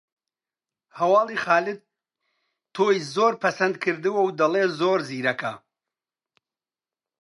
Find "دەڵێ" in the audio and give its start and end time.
4.39-4.63